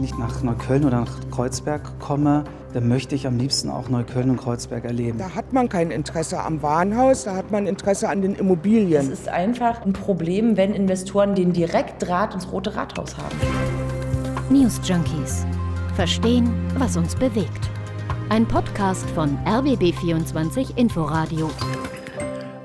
[0.00, 4.30] Wenn ich nach Neukölln oder nach Kreuzberg komme, dann möchte ich am liebsten auch Neukölln
[4.30, 5.18] und Kreuzberg erleben.
[5.18, 9.02] Da hat man kein Interesse am Warenhaus, da hat man Interesse an den Immobilien.
[9.02, 13.36] Es ist einfach ein Problem, wenn Investoren den Direktdraht ins Rote Rathaus haben.
[14.48, 15.44] News Junkies.
[15.96, 17.68] Verstehen, was uns bewegt.
[18.30, 21.50] Ein Podcast von RBB24 Inforadio.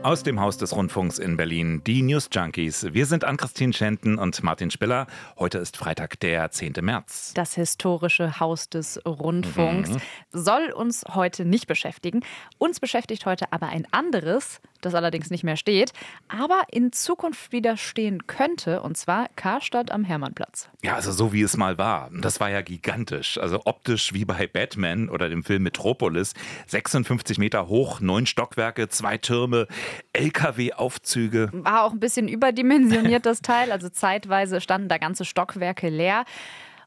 [0.06, 2.94] Aus dem Haus des Rundfunks in Berlin, die News Junkies.
[2.94, 5.08] Wir sind Ann-Christine Schenten und Martin Spiller.
[5.40, 6.74] Heute ist Freitag, der 10.
[6.82, 7.34] März.
[7.34, 9.98] Das historische Haus des Rundfunks mhm.
[10.31, 12.20] soll uns heute nicht beschäftigen.
[12.59, 15.91] Uns beschäftigt heute aber ein anderes, das allerdings nicht mehr steht,
[16.28, 20.70] aber in Zukunft wieder stehen könnte, und zwar Karstadt am Hermannplatz.
[20.84, 22.12] Ja, also so wie es mal war.
[22.14, 23.40] Das war ja gigantisch.
[23.40, 26.36] Also optisch wie bei Batman oder dem Film Metropolis.
[26.67, 29.67] 56 Meter hoch, neun Stockwerke, zwei Türme.
[30.13, 31.49] LKW-Aufzüge.
[31.52, 33.72] War auch ein bisschen überdimensioniert, das Teil.
[33.72, 36.26] Also zeitweise standen da ganze Stockwerke leer.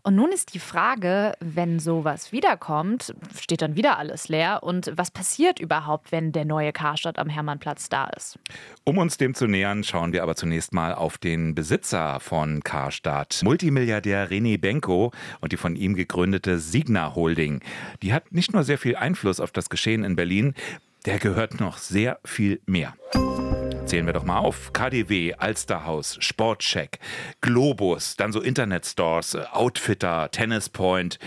[0.02, 4.62] Und nun ist die Frage, wenn sowas wiederkommt, steht dann wieder alles leer.
[4.62, 8.38] Und was passiert überhaupt, wenn der neue Karstadt am Hermannplatz da ist?
[8.84, 13.42] Um uns dem zu nähern, schauen wir aber zunächst mal auf den Besitzer von Karstadt,
[13.42, 17.60] Multimilliardär René Benko und die von ihm gegründete Signa Holding.
[18.02, 20.54] Die hat nicht nur sehr viel Einfluss auf das Geschehen in Berlin,
[21.08, 22.92] der gehört noch sehr viel mehr.
[23.86, 24.74] Zählen wir doch mal auf.
[24.74, 26.98] KDW, Alsterhaus, Sportcheck,
[27.40, 31.18] Globus, dann so Internetstores, Outfitter, Tennis Point.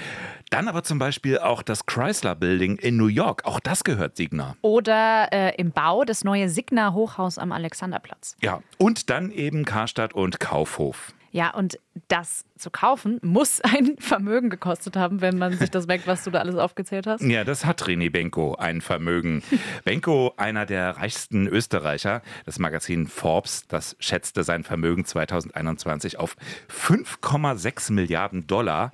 [0.51, 3.43] Dann aber zum Beispiel auch das Chrysler Building in New York.
[3.45, 4.55] Auch das gehört Signa.
[4.61, 8.37] Oder äh, im Bau das neue Signa Hochhaus am Alexanderplatz.
[8.39, 11.11] Ja, und dann eben Karstadt und Kaufhof.
[11.31, 16.07] Ja, und das zu kaufen muss ein Vermögen gekostet haben, wenn man sich das merkt,
[16.07, 17.21] was du da alles aufgezählt hast.
[17.23, 19.41] Ja, das hat René Benko ein Vermögen.
[19.85, 22.21] Benko, einer der reichsten Österreicher.
[22.45, 26.35] Das Magazin Forbes, das schätzte sein Vermögen 2021 auf
[26.69, 28.91] 5,6 Milliarden Dollar.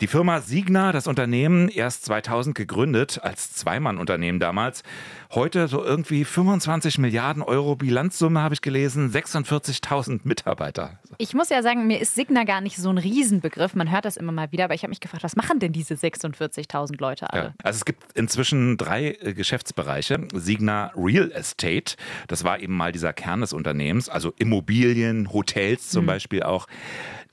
[0.00, 4.82] Die Firma Signa, das Unternehmen, erst 2000 gegründet, als Zweimann-Unternehmen damals.
[5.34, 10.98] Heute so irgendwie 25 Milliarden Euro Bilanzsumme, habe ich gelesen, 46.000 Mitarbeiter.
[11.18, 13.74] Ich muss ja sagen, mir ist Signa gar nicht so ein Riesenbegriff.
[13.74, 15.92] Man hört das immer mal wieder, aber ich habe mich gefragt, was machen denn diese
[15.92, 17.42] 46.000 Leute alle?
[17.42, 20.28] Ja, also es gibt inzwischen drei äh, Geschäftsbereiche.
[20.32, 21.96] Signa Real Estate,
[22.26, 26.06] das war eben mal dieser Kern des Unternehmens, also Immobilien, Hotels zum hm.
[26.06, 26.68] Beispiel auch.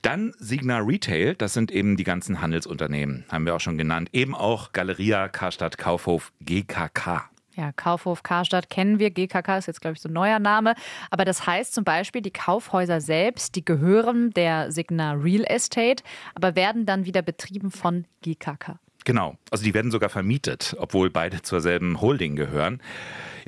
[0.02, 4.10] Dann Signa Retail, das sind eben die ganzen Handelsunternehmen, haben wir auch schon genannt.
[4.12, 7.28] Eben auch Galeria, Karstadt, Kaufhof, GKK.
[7.58, 9.10] Ja, Kaufhof Karstadt kennen wir.
[9.10, 10.74] GKK ist jetzt, glaube ich, so ein neuer Name.
[11.10, 16.04] Aber das heißt zum Beispiel, die Kaufhäuser selbst, die gehören der Signa Real Estate,
[16.36, 18.78] aber werden dann wieder betrieben von GKK.
[19.04, 22.80] Genau, also die werden sogar vermietet, obwohl beide zur selben Holding gehören.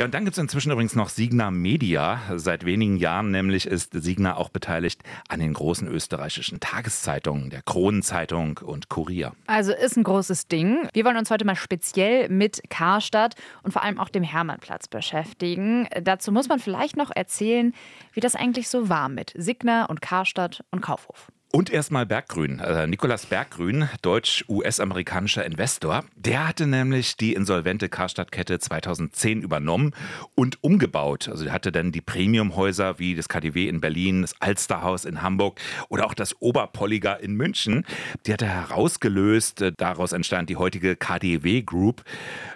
[0.01, 2.21] Ja, und dann gibt es inzwischen übrigens noch Signa Media.
[2.37, 8.59] Seit wenigen Jahren nämlich ist Signa auch beteiligt an den großen österreichischen Tageszeitungen, der Kronenzeitung
[8.65, 9.33] und Kurier.
[9.47, 10.89] Also ist ein großes Ding.
[10.95, 15.87] Wir wollen uns heute mal speziell mit Karstadt und vor allem auch dem Hermannplatz beschäftigen.
[16.03, 17.75] Dazu muss man vielleicht noch erzählen,
[18.15, 21.31] wie das eigentlich so war mit Signa und Karstadt und Kaufhof.
[21.53, 22.61] Und erstmal Berggrün.
[22.61, 29.93] Äh, Nikolaus Berggrün, deutsch-US-amerikanischer Investor, der hatte nämlich die insolvente Karstadtkette 2010 übernommen
[30.37, 31.29] und umgebaut.
[31.29, 35.59] Also er hatte dann die Premiumhäuser wie das KDW in Berlin, das Alsterhaus in Hamburg
[35.89, 37.85] oder auch das Oberpolliger in München.
[38.27, 39.73] Die hat er herausgelöst.
[39.77, 42.05] Daraus entstand die heutige KDW Group.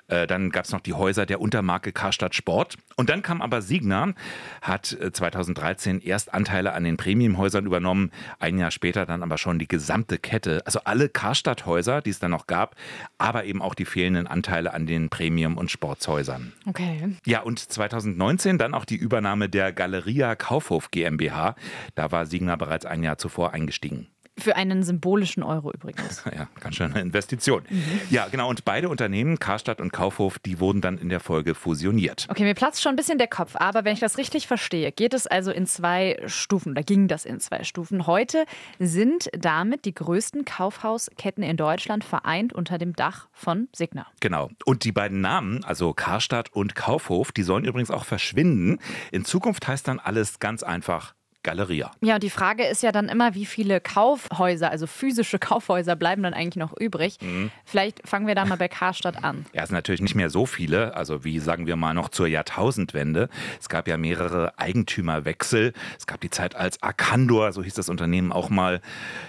[0.08, 2.76] Äh, dann gab es noch die Häuser der Untermarke Karstadt Sport.
[2.96, 4.12] Und dann kam aber Signa,
[4.60, 9.58] hat 2013 äh, erst Anteile an den Premiumhäusern übernommen, ein Jahr später dann aber schon
[9.58, 12.76] die gesamte Kette, also alle Karstadt-Häuser, die es dann noch gab,
[13.18, 16.52] aber eben auch die fehlenden Anteile an den Premium- und Sportshäusern.
[16.66, 17.16] Okay.
[17.26, 21.56] Ja, und 2019 dann auch die Übernahme der Galeria Kaufhof GmbH.
[21.94, 24.08] Da war Signa bereits ein Jahr zuvor eingestiegen.
[24.36, 26.22] Für einen symbolischen Euro übrigens.
[26.34, 27.62] Ja, ganz schön eine Investition.
[27.70, 28.00] Mhm.
[28.10, 28.48] Ja, genau.
[28.48, 32.26] Und beide Unternehmen, Karstadt und Kaufhof, die wurden dann in der Folge fusioniert.
[32.28, 33.54] Okay, mir platzt schon ein bisschen der Kopf.
[33.56, 36.74] Aber wenn ich das richtig verstehe, geht es also in zwei Stufen.
[36.74, 38.08] Da ging das in zwei Stufen.
[38.08, 38.46] Heute
[38.80, 44.06] sind damit die größten Kaufhausketten in Deutschland vereint unter dem Dach von Signa.
[44.18, 44.50] Genau.
[44.64, 48.80] Und die beiden Namen, also Karstadt und Kaufhof, die sollen übrigens auch verschwinden.
[49.12, 51.14] In Zukunft heißt dann alles ganz einfach
[51.44, 51.92] Galeria.
[52.00, 56.34] Ja, die Frage ist ja dann immer, wie viele Kaufhäuser, also physische Kaufhäuser, bleiben dann
[56.34, 57.18] eigentlich noch übrig?
[57.20, 57.50] Mhm.
[57.64, 59.46] Vielleicht fangen wir da mal bei Karstadt an.
[59.52, 62.26] Ja, es sind natürlich nicht mehr so viele, also wie sagen wir mal noch zur
[62.26, 63.28] Jahrtausendwende.
[63.60, 65.72] Es gab ja mehrere Eigentümerwechsel.
[65.98, 68.80] Es gab die Zeit als Arcandor, so hieß das Unternehmen auch mal,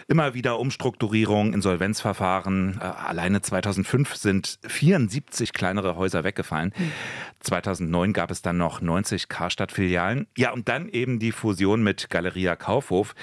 [0.08, 2.80] immer wieder Umstrukturierung, Insolvenzverfahren.
[2.82, 6.74] Äh, alleine 2005 sind 74 kleinere Häuser weggefallen.
[6.76, 6.92] Mhm.
[7.42, 10.28] 2009 gab es dann noch 90 Karstadt-Filialen.
[10.38, 13.16] Ja, und dann eben die Fusion mit Galeria Kaufhof.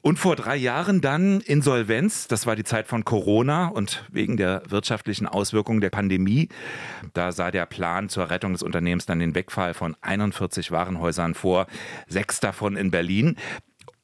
[0.00, 2.28] Und vor drei Jahren dann Insolvenz.
[2.28, 6.48] Das war die Zeit von Corona und wegen der wirtschaftlichen Auswirkungen der Pandemie.
[7.14, 11.66] Da sah der Plan zur Rettung des Unternehmens dann den Wegfall von 41 Warenhäusern vor,
[12.06, 13.36] sechs davon in Berlin.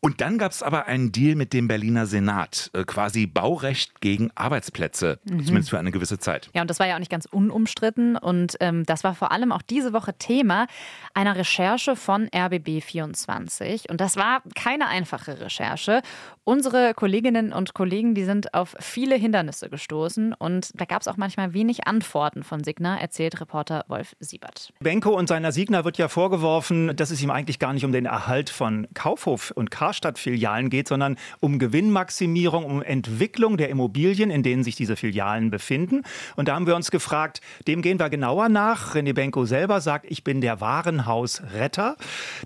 [0.05, 4.31] Und dann gab es aber einen Deal mit dem Berliner Senat, äh, quasi Baurecht gegen
[4.35, 5.47] Arbeitsplätze, mhm.
[5.47, 6.51] zumindest für eine gewisse Zeit.
[6.53, 8.19] Ja, und das war ja auch nicht ganz unumstritten.
[8.19, 10.67] Und ähm, das war vor allem auch diese Woche Thema
[11.15, 13.91] einer Recherche von RBB24.
[13.91, 16.03] Und das war keine einfache Recherche.
[16.45, 20.35] Unsere Kolleginnen und Kollegen, die sind auf viele Hindernisse gestoßen.
[20.35, 24.71] Und da gab es auch manchmal wenig Antworten von Signa, erzählt Reporter Wolf Siebert.
[24.81, 28.05] Benko und seiner Signa wird ja vorgeworfen, dass es ihm eigentlich gar nicht um den
[28.05, 34.43] Erhalt von Kaufhof und Car Karstadt-Filialen geht, sondern um Gewinnmaximierung, um Entwicklung der Immobilien, in
[34.43, 36.03] denen sich diese Filialen befinden.
[36.37, 38.95] Und da haben wir uns gefragt, dem gehen wir genauer nach.
[38.95, 41.97] René Benko selber sagt, ich bin der Warenhausretter.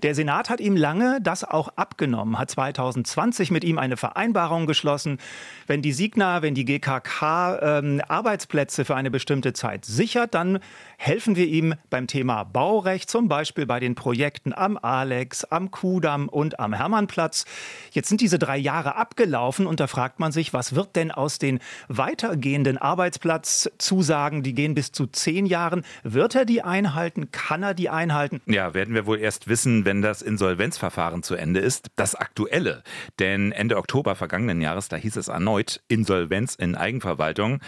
[0.03, 5.17] Der Senat hat ihm lange das auch abgenommen, hat 2020 mit ihm eine Vereinbarung geschlossen.
[5.65, 10.59] Wenn die Signa, wenn die GKK ähm, Arbeitsplätze für eine bestimmte Zeit sichert, dann
[10.99, 16.27] helfen wir ihm beim Thema Baurecht, zum Beispiel bei den Projekten am Alex, am Kudamm
[16.27, 17.45] und am Hermannplatz.
[17.91, 21.39] Jetzt sind diese drei Jahre abgelaufen und da fragt man sich, was wird denn aus
[21.39, 27.31] den weitergehenden Arbeitsplatzzusagen, die gehen bis zu zehn Jahren, wird er die einhalten?
[27.31, 28.41] Kann er die einhalten?
[28.45, 31.91] Ja, werden wir wohl erst wissen, wenn das Insolvenzverfahren zu Ende ist.
[31.95, 32.83] Das aktuelle,
[33.19, 37.61] denn Ende Oktober vergangenen Jahres, da hieß es erneut Insolvenz in Eigenverwaltung.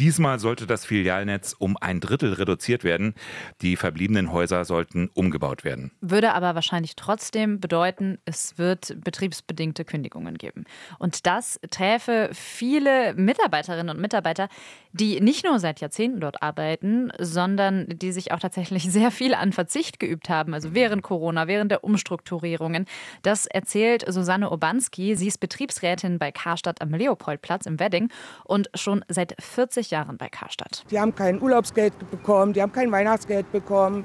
[0.00, 3.14] Diesmal sollte das Filialnetz um ein Drittel reduziert reduziert werden.
[3.60, 5.92] Die verbliebenen Häuser sollten umgebaut werden.
[6.00, 10.64] Würde aber wahrscheinlich trotzdem bedeuten, es wird betriebsbedingte Kündigungen geben.
[10.98, 14.48] Und das träfe viele Mitarbeiterinnen und Mitarbeiter,
[14.92, 19.52] die nicht nur seit Jahrzehnten dort arbeiten, sondern die sich auch tatsächlich sehr viel an
[19.52, 22.86] Verzicht geübt haben, also während Corona, während der Umstrukturierungen.
[23.22, 25.16] Das erzählt Susanne Obanski.
[25.16, 28.10] Sie ist Betriebsrätin bei Karstadt am Leopoldplatz im Wedding
[28.44, 30.84] und schon seit 40 Jahren bei Karstadt.
[30.90, 34.04] Die haben kein Urlaubsgeld bekommen, die haben kein Weihnachtsgeld bekommen.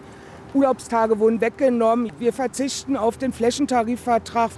[0.53, 2.11] Urlaubstage wurden weggenommen.
[2.19, 4.51] Wir verzichten auf den Flächentarifvertrag.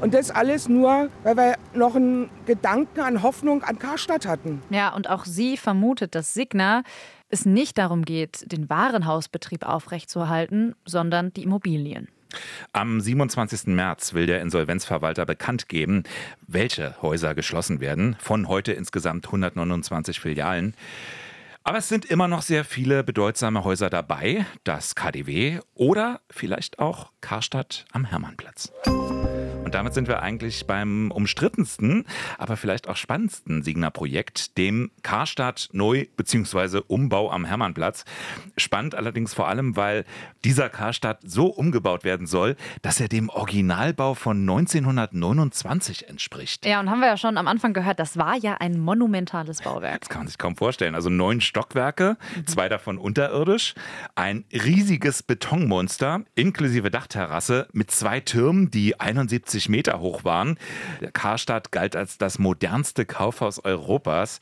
[0.00, 4.62] Und das alles nur, weil wir noch einen Gedanken an Hoffnung an Karstadt hatten.
[4.70, 6.84] Ja, und auch sie vermutet, dass Signa
[7.28, 12.08] es nicht darum geht, den Warenhausbetrieb aufrechtzuerhalten, sondern die Immobilien.
[12.72, 13.66] Am 27.
[13.66, 16.04] März will der Insolvenzverwalter bekannt geben,
[16.46, 18.16] welche Häuser geschlossen werden.
[18.20, 20.74] Von heute insgesamt 129 Filialen.
[21.62, 27.12] Aber es sind immer noch sehr viele bedeutsame Häuser dabei, das KDW oder vielleicht auch
[27.20, 28.72] Karstadt am Hermannplatz.
[29.64, 32.04] Und damit sind wir eigentlich beim umstrittensten,
[32.38, 36.80] aber vielleicht auch spannendsten Signa-Projekt, dem Karstadt Neu- bzw.
[36.88, 38.04] Umbau am Hermannplatz.
[38.56, 40.04] Spannend allerdings vor allem, weil
[40.44, 46.64] dieser Karstadt so umgebaut werden soll, dass er dem Originalbau von 1929 entspricht.
[46.64, 50.00] Ja, und haben wir ja schon am Anfang gehört, das war ja ein monumentales Bauwerk.
[50.00, 50.94] Das kann man sich kaum vorstellen.
[50.94, 52.46] Also neun Stockwerke, mhm.
[52.46, 53.74] zwei davon unterirdisch,
[54.14, 60.56] ein riesiges Betonmonster inklusive Dachterrasse mit zwei Türmen, die 71 50 Meter hoch waren.
[61.12, 64.40] Karstadt galt als das modernste Kaufhaus Europas.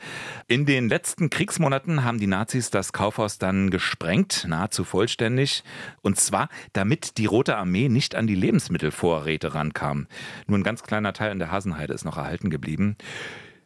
[0.49, 5.65] In den letzten Kriegsmonaten haben die Nazis das Kaufhaus dann gesprengt, nahezu vollständig.
[6.03, 10.09] Und zwar, damit die Rote Armee nicht an die Lebensmittelvorräte rankam.
[10.47, 12.97] Nur ein ganz kleiner Teil in der Hasenheide ist noch erhalten geblieben.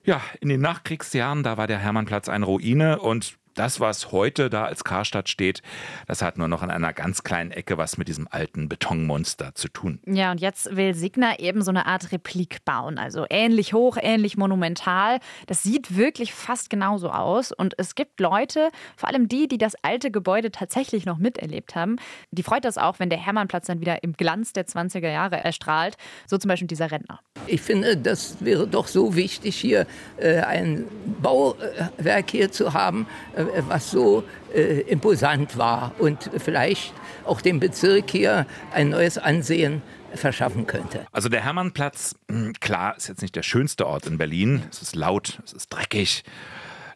[0.04, 4.64] Ja, in den Nachkriegsjahren, da war der Hermannplatz eine Ruine und das, was heute da
[4.64, 5.62] als Karstadt steht,
[6.06, 9.68] das hat nur noch an einer ganz kleinen Ecke was mit diesem alten Betonmonster zu
[9.68, 10.00] tun.
[10.06, 12.98] Ja, und jetzt will Signa eben so eine Art Replik bauen.
[12.98, 15.18] Also ähnlich hoch, ähnlich monumental.
[15.46, 17.52] Das sieht wirklich fast genauso aus.
[17.52, 21.96] Und es gibt Leute, vor allem die, die das alte Gebäude tatsächlich noch miterlebt haben,
[22.30, 25.96] die freut das auch, wenn der Hermannplatz dann wieder im Glanz der 20er Jahre erstrahlt.
[26.26, 27.20] So zum Beispiel dieser Rentner.
[27.46, 30.84] Ich finde, das wäre doch so wichtig, hier äh, ein
[31.20, 33.06] Bauwerk hier zu haben.
[33.36, 36.92] Äh, was so äh, imposant war und vielleicht
[37.24, 39.82] auch dem Bezirk hier ein neues Ansehen
[40.14, 41.06] verschaffen könnte.
[41.12, 44.62] Also der Hermannplatz, hm, klar, ist jetzt nicht der schönste Ort in Berlin.
[44.70, 46.24] Es ist laut, es ist dreckig.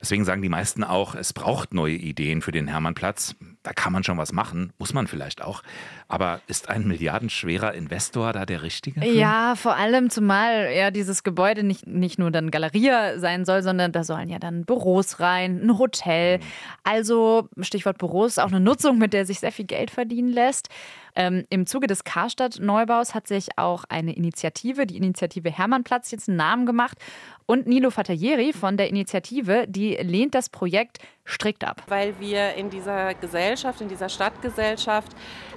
[0.00, 3.34] Deswegen sagen die meisten auch, es braucht neue Ideen für den Hermannplatz.
[3.66, 5.64] Da kann man schon was machen, muss man vielleicht auch.
[6.06, 9.00] Aber ist ein milliardenschwerer Investor da der richtige?
[9.00, 9.08] Für?
[9.08, 13.90] Ja, vor allem zumal ja dieses Gebäude nicht, nicht nur dann Galerie sein soll, sondern
[13.90, 16.38] da sollen ja dann Büros rein, ein Hotel.
[16.38, 16.42] Mhm.
[16.84, 20.68] Also Stichwort Büros, auch eine Nutzung, mit der sich sehr viel Geld verdienen lässt.
[21.16, 26.36] Ähm, Im Zuge des Karstadt-Neubaus hat sich auch eine Initiative, die Initiative Hermannplatz, jetzt einen
[26.36, 26.98] Namen gemacht.
[27.46, 31.82] Und Nilo Fatayeri von der Initiative, die lehnt das Projekt strikt ab.
[31.88, 35.12] Weil wir in dieser Gesellschaft, in dieser Stadtgesellschaft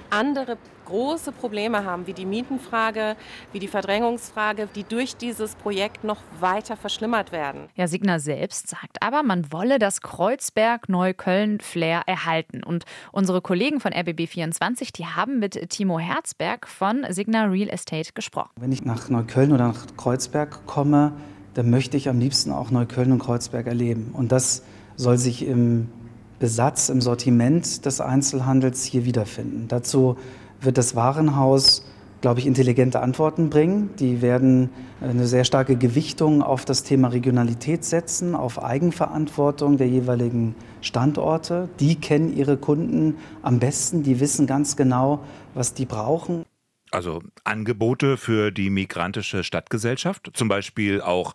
[0.08, 0.56] andere
[0.90, 3.16] große Probleme haben, wie die Mietenfrage,
[3.52, 7.70] wie die Verdrängungsfrage, die durch dieses Projekt noch weiter verschlimmert werden.
[7.76, 12.62] Ja, Signa selbst sagt aber, man wolle das Kreuzberg-Neukölln-Flair erhalten.
[12.64, 18.50] Und unsere Kollegen von RBB24, die haben mit Timo Herzberg von Signa Real Estate gesprochen.
[18.56, 21.12] Wenn ich nach Neukölln oder nach Kreuzberg komme,
[21.54, 24.10] dann möchte ich am liebsten auch Neukölln und Kreuzberg erleben.
[24.12, 24.64] Und das
[24.96, 25.88] soll sich im
[26.40, 29.68] Besatz, im Sortiment des Einzelhandels hier wiederfinden.
[29.68, 30.16] Dazu
[30.60, 31.84] wird das Warenhaus,
[32.20, 33.90] glaube ich, intelligente Antworten bringen.
[33.98, 40.54] Die werden eine sehr starke Gewichtung auf das Thema Regionalität setzen, auf Eigenverantwortung der jeweiligen
[40.82, 41.68] Standorte.
[41.80, 45.20] Die kennen ihre Kunden am besten, die wissen ganz genau,
[45.54, 46.44] was die brauchen.
[46.90, 51.34] Also Angebote für die migrantische Stadtgesellschaft, zum Beispiel auch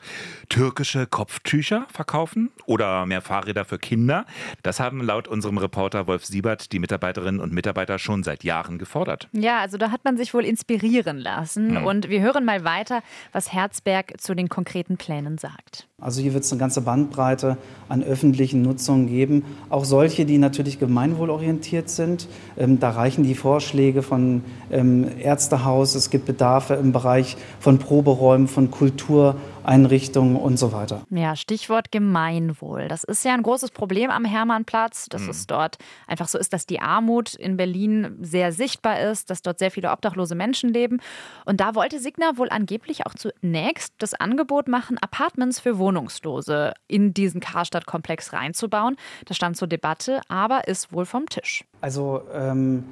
[0.50, 4.26] türkische Kopftücher verkaufen oder mehr Fahrräder für Kinder.
[4.64, 9.30] Das haben laut unserem Reporter Wolf Siebert die Mitarbeiterinnen und Mitarbeiter schon seit Jahren gefordert.
[9.32, 11.78] Ja, also da hat man sich wohl inspirieren lassen.
[11.78, 11.86] Hm.
[11.86, 15.88] Und wir hören mal weiter, was Herzberg zu den konkreten Plänen sagt.
[16.02, 17.58] Also hier wird es eine ganze Bandbreite
[17.88, 22.28] an öffentlichen Nutzungen geben, auch solche, die natürlich gemeinwohlorientiert sind.
[22.58, 25.08] Ähm, da reichen die Vorschläge von ähm,
[25.46, 29.36] Ärztehaus, es gibt Bedarfe im Bereich von Proberäumen, von Kultur.
[29.66, 31.02] Einrichtungen und so weiter.
[31.10, 32.88] Ja, Stichwort Gemeinwohl.
[32.88, 35.30] Das ist ja ein großes Problem am Hermannplatz, dass mhm.
[35.32, 39.58] es dort einfach so ist, dass die Armut in Berlin sehr sichtbar ist, dass dort
[39.58, 41.02] sehr viele obdachlose Menschen leben.
[41.46, 47.14] Und da wollte Signa wohl angeblich auch zunächst das Angebot machen, Apartments für Wohnungslose in
[47.14, 48.98] diesen Karstadt-Komplex reinzubauen.
[49.26, 51.66] Das stand zur Debatte, aber ist wohl vom Tisch.
[51.82, 52.84] Also ähm,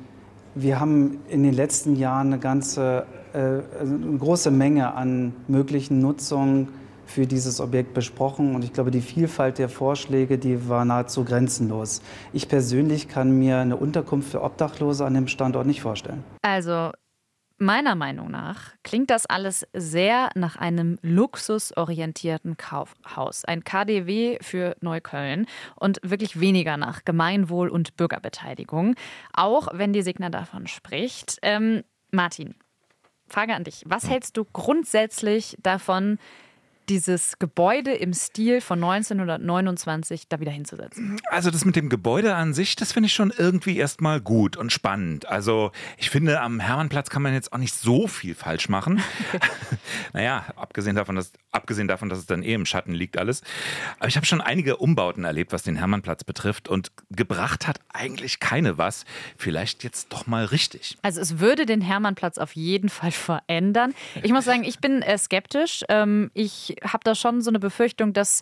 [0.55, 6.69] wir haben in den letzten Jahren eine ganze äh, eine große Menge an möglichen Nutzungen
[7.05, 12.01] für dieses Objekt besprochen und ich glaube, die Vielfalt der Vorschläge, die war nahezu grenzenlos.
[12.31, 16.23] Ich persönlich kann mir eine Unterkunft für Obdachlose an dem Standort nicht vorstellen.
[16.41, 16.91] Also
[17.63, 23.45] meiner Meinung nach klingt das alles sehr nach einem luxusorientierten Kaufhaus.
[23.45, 28.95] Ein KDW für Neukölln und wirklich weniger nach Gemeinwohl und Bürgerbeteiligung.
[29.33, 31.39] Auch wenn die Signa davon spricht.
[31.41, 32.55] Ähm, Martin,
[33.27, 33.83] Frage an dich.
[33.85, 36.19] Was hältst du grundsätzlich davon,
[36.89, 41.19] dieses Gebäude im Stil von 1929 da wieder hinzusetzen?
[41.29, 44.71] Also das mit dem Gebäude an sich, das finde ich schon irgendwie erstmal gut und
[44.71, 45.27] spannend.
[45.27, 49.01] Also ich finde, am Hermannplatz kann man jetzt auch nicht so viel falsch machen.
[50.13, 53.41] naja, abgesehen davon, dass, abgesehen davon, dass es dann eh im Schatten liegt alles.
[53.99, 58.39] Aber ich habe schon einige Umbauten erlebt, was den Hermannplatz betrifft und gebracht hat eigentlich
[58.39, 59.05] keine was.
[59.37, 60.97] Vielleicht jetzt doch mal richtig.
[61.01, 63.93] Also es würde den Hermannplatz auf jeden Fall verändern.
[64.21, 65.83] Ich muss sagen, ich bin äh, skeptisch.
[65.89, 68.41] Ähm, ich habe da schon so eine Befürchtung, dass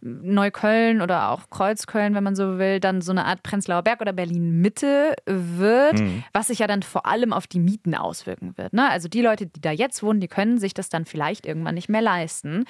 [0.00, 4.12] Neukölln oder auch Kreuzköln, wenn man so will, dann so eine Art Prenzlauer Berg oder
[4.12, 6.22] Berlin Mitte wird, mhm.
[6.32, 8.72] was sich ja dann vor allem auf die Mieten auswirken wird.
[8.74, 8.88] Ne?
[8.90, 11.88] Also die Leute, die da jetzt wohnen, die können sich das dann vielleicht irgendwann nicht
[11.88, 12.66] mehr leisten.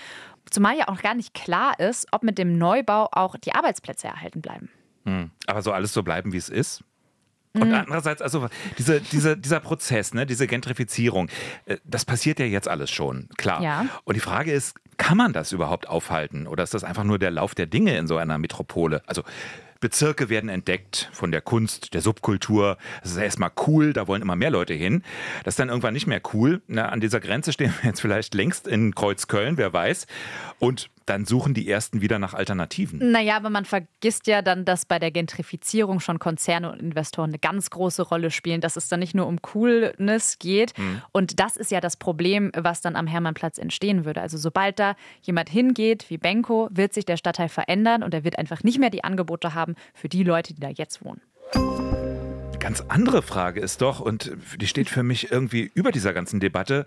[0.48, 4.40] Zumal ja auch gar nicht klar ist, ob mit dem Neubau auch die Arbeitsplätze erhalten
[4.40, 4.70] bleiben.
[5.04, 5.30] Mhm.
[5.46, 6.84] Aber soll alles so bleiben, wie es ist?
[7.54, 7.75] Und mhm.
[7.75, 8.48] andererseits, also
[8.78, 11.28] diese, diese, dieser Prozess, ne, diese Gentrifizierung,
[11.64, 13.62] äh, das passiert ja jetzt alles schon, klar.
[13.62, 13.86] Ja.
[14.04, 14.75] Und die Frage ist,
[15.06, 16.48] kann man das überhaupt aufhalten?
[16.48, 19.02] Oder ist das einfach nur der Lauf der Dinge in so einer Metropole?
[19.06, 19.22] Also
[19.78, 22.76] Bezirke werden entdeckt von der Kunst, der Subkultur.
[23.02, 25.04] Das ist erstmal cool, da wollen immer mehr Leute hin.
[25.44, 26.60] Das ist dann irgendwann nicht mehr cool.
[26.66, 30.08] Na, an dieser Grenze stehen wir jetzt vielleicht längst in Kreuzköln, wer weiß.
[30.58, 33.12] Und dann suchen die Ersten wieder nach Alternativen.
[33.12, 37.38] Naja, aber man vergisst ja dann, dass bei der Gentrifizierung schon Konzerne und Investoren eine
[37.38, 40.76] ganz große Rolle spielen, dass es dann nicht nur um Coolness geht.
[40.78, 41.02] Mhm.
[41.12, 44.20] Und das ist ja das Problem, was dann am Hermannplatz entstehen würde.
[44.20, 48.38] Also sobald da jemand hingeht, wie Benko, wird sich der Stadtteil verändern und er wird
[48.38, 51.20] einfach nicht mehr die Angebote haben für die Leute, die da jetzt wohnen
[52.66, 56.84] ganz andere Frage ist doch, und die steht für mich irgendwie über dieser ganzen Debatte,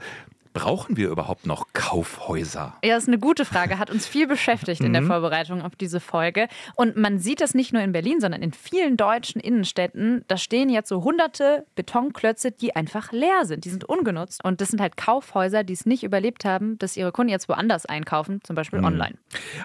[0.53, 2.75] Brauchen wir überhaupt noch Kaufhäuser?
[2.84, 3.77] Ja, das ist eine gute Frage.
[3.77, 5.08] Hat uns viel beschäftigt in der mhm.
[5.08, 6.48] Vorbereitung auf diese Folge.
[6.75, 10.25] Und man sieht das nicht nur in Berlin, sondern in vielen deutschen Innenstädten.
[10.27, 13.65] Da stehen jetzt so hunderte Betonklötze, die einfach leer sind.
[13.65, 14.44] Die sind ungenutzt.
[14.44, 17.86] Und das sind halt Kaufhäuser, die es nicht überlebt haben, dass ihre Kunden jetzt woanders
[17.86, 18.86] einkaufen, zum Beispiel mhm.
[18.86, 19.15] online.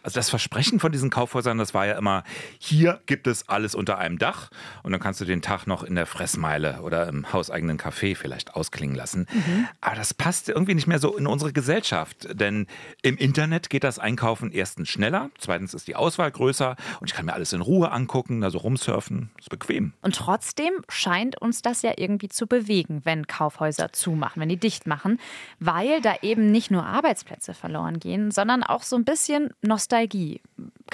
[0.03, 2.25] Also das Versprechen von diesen Kaufhäusern, das war ja immer,
[2.59, 4.51] hier gibt es alles unter einem Dach.
[4.83, 8.55] Und dann kannst du den Tag noch in der Fressmeile oder im hauseigenen Café vielleicht
[8.55, 9.27] ausklingen lassen.
[9.33, 9.67] Mhm.
[9.81, 12.29] Aber das passt irgendwie irgendwie nicht mehr so in unsere Gesellschaft.
[12.33, 12.67] Denn
[13.03, 17.27] im Internet geht das Einkaufen erstens schneller, zweitens ist die Auswahl größer und ich kann
[17.27, 19.93] mir alles in Ruhe angucken, also rumsurfen, ist bequem.
[20.03, 24.87] Und trotzdem scheint uns das ja irgendwie zu bewegen, wenn Kaufhäuser zumachen, wenn die dicht
[24.87, 25.19] machen,
[25.61, 30.41] weil da eben nicht nur Arbeitsplätze verloren gehen, sondern auch so ein bisschen Nostalgie.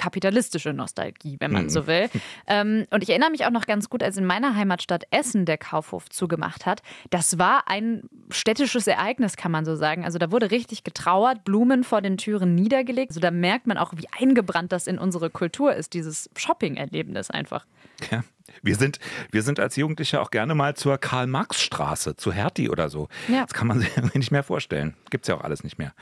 [0.01, 1.69] Kapitalistische Nostalgie, wenn man Mhm.
[1.69, 2.09] so will.
[2.47, 5.57] Ähm, und ich erinnere mich auch noch ganz gut, als in meiner Heimatstadt Essen der
[5.57, 6.81] Kaufhof zugemacht hat.
[7.11, 10.03] Das war ein städtisches Ereignis, kann man so sagen.
[10.03, 13.11] Also da wurde richtig getrauert, Blumen vor den Türen niedergelegt.
[13.11, 17.65] Also da merkt man auch, wie eingebrannt das in unsere Kultur ist, dieses Shopping-Erlebnis einfach.
[18.09, 18.23] Ja.
[18.63, 23.07] Wir sind, wir sind als Jugendliche auch gerne mal zur Karl-Marx-Straße, zu Hertie oder so.
[23.29, 23.43] Ja.
[23.43, 24.95] Das kann man sich nicht mehr vorstellen.
[25.09, 25.93] Gibt's ja auch alles nicht mehr.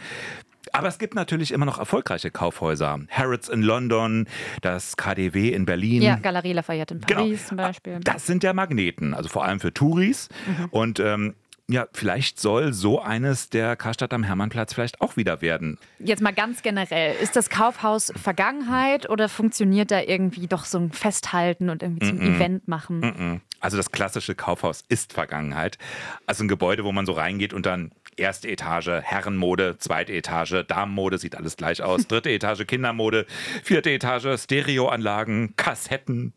[0.74, 3.00] Aber es gibt natürlich immer noch erfolgreiche Kaufhäuser.
[3.10, 4.28] Harrods in London,
[4.62, 6.02] das KDW in Berlin.
[6.02, 7.22] Ja, Galerie Lafayette in Genau.
[7.22, 8.00] Paris zum Beispiel.
[8.04, 10.30] Das sind ja Magneten, also vor allem für Touris.
[10.48, 10.66] Mhm.
[10.72, 11.36] Und ähm,
[11.72, 15.78] ja, vielleicht soll so eines der Karstadt am Hermannplatz vielleicht auch wieder werden.
[16.00, 20.92] Jetzt mal ganz generell, ist das Kaufhaus Vergangenheit oder funktioniert da irgendwie doch so ein
[20.92, 22.36] Festhalten und irgendwie zum Mhm.
[22.36, 23.00] Event machen?
[23.02, 23.42] Mhm.
[23.60, 25.78] Also das klassische Kaufhaus ist Vergangenheit.
[26.26, 31.18] Also ein Gebäude, wo man so reingeht und dann erste Etage Herrenmode, zweite Etage Damenmode,
[31.18, 33.26] sieht alles gleich aus, dritte Etage Kindermode,
[33.64, 36.34] vierte Etage Stereoanlagen, Kassetten.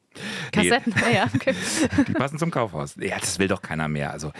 [0.55, 1.55] Nee, Kassetten, ja, okay.
[2.09, 2.97] die passen zum Kaufhaus.
[3.01, 4.11] Ja, das will doch keiner mehr.
[4.11, 4.33] Also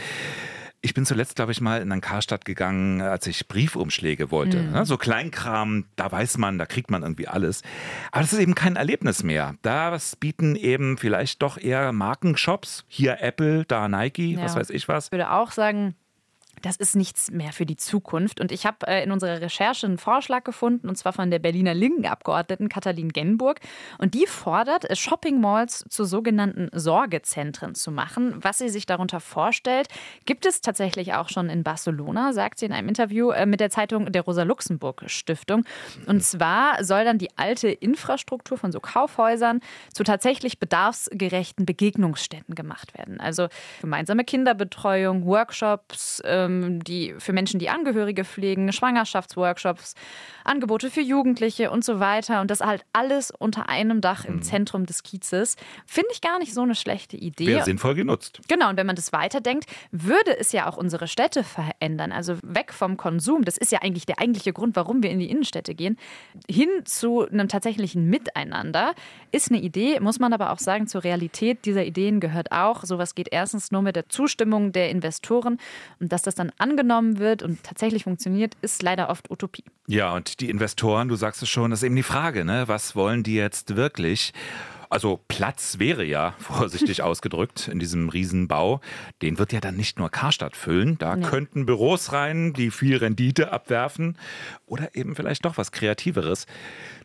[0.85, 4.59] ich bin zuletzt, glaube ich, mal in einen Karstadt gegangen, als ich Briefumschläge wollte.
[4.59, 4.73] Mhm.
[4.73, 7.63] Ne, So Kleinkram, da weiß man, da kriegt man irgendwie alles.
[8.11, 9.55] Aber das ist eben kein Erlebnis mehr.
[9.63, 12.85] Da bieten eben vielleicht doch eher Markenshops.
[12.89, 14.61] Hier Apple, da Nike, was Ja.
[14.61, 15.07] weiß ich was.
[15.07, 15.95] Ich würde auch sagen,
[16.63, 18.41] das ist nichts mehr für die Zukunft.
[18.41, 21.75] Und ich habe äh, in unserer Recherche einen Vorschlag gefunden, und zwar von der Berliner
[21.75, 23.61] Linken-Abgeordneten Katalin Genburg.
[23.99, 28.35] Und die fordert, äh, Shopping-Malls zu sogenannten Sorgezentren zu machen.
[28.41, 29.89] Was sie sich darunter vorstellt,
[30.25, 33.71] gibt es tatsächlich auch schon in Barcelona, sagt sie in einem Interview äh, mit der
[33.71, 35.65] Zeitung der Rosa-Luxemburg-Stiftung.
[36.07, 39.61] Und zwar soll dann die alte Infrastruktur von so Kaufhäusern
[39.93, 43.21] zu tatsächlich bedarfsgerechten Begegnungsstätten gemacht werden.
[43.21, 43.49] Also
[43.81, 49.95] gemeinsame Kinderbetreuung, Workshops, ähm, die für Menschen, die Angehörige pflegen, Schwangerschaftsworkshops,
[50.45, 52.41] Angebote für Jugendliche und so weiter.
[52.41, 55.57] Und das halt alles unter einem Dach im Zentrum des Kiezes.
[55.87, 57.47] Finde ich gar nicht so eine schlechte Idee.
[57.47, 58.41] Wäre sinnvoll genutzt.
[58.49, 62.13] Genau, und wenn man das weiterdenkt, würde es ja auch unsere Städte verändern.
[62.13, 65.31] Also weg vom Konsum, das ist ja eigentlich der eigentliche Grund, warum wir in die
[65.31, 65.99] Innenstädte gehen,
[66.49, 68.95] hin zu einem tatsächlichen Miteinander,
[69.31, 73.15] ist eine Idee, muss man aber auch sagen, zur Realität dieser Ideen gehört auch, sowas
[73.15, 75.59] geht erstens nur mit der Zustimmung der Investoren
[76.01, 79.65] und dass das dann angenommen wird und tatsächlich funktioniert, ist leider oft Utopie.
[79.87, 82.65] Ja, und die Investoren, du sagst es schon, das ist eben die Frage, ne?
[82.69, 84.33] Was wollen die jetzt wirklich?
[84.91, 88.81] Also Platz wäre ja, vorsichtig ausgedrückt, in diesem Riesenbau.
[89.23, 90.99] Den wird ja dann nicht nur Karstadt füllen.
[90.99, 91.25] Da Nee.
[91.27, 94.19] könnten Büros rein, die viel Rendite abwerfen.
[94.67, 96.47] Oder eben vielleicht doch was Kreativeres.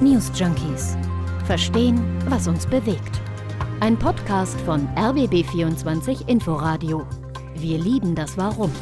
[0.00, 0.96] News Junkies.
[1.46, 3.20] Verstehen, was uns bewegt.
[3.80, 7.06] Ein Podcast von RBB24 Inforadio.
[7.54, 8.72] Wir lieben das Warum.